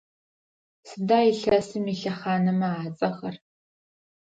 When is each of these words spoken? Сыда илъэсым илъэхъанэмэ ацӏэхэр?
Сыда 0.87 1.19
илъэсым 1.31 1.85
илъэхъанэмэ 1.93 2.69
ацӏэхэр? 2.85 3.35